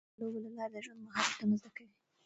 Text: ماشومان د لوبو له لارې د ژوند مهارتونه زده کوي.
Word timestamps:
ماشومان 0.03 0.15
د 0.19 0.21
لوبو 0.25 0.39
له 0.43 0.49
لارې 0.57 0.71
د 0.73 0.77
ژوند 0.85 1.01
مهارتونه 1.05 1.53
زده 1.59 1.69
کوي. 1.75 1.93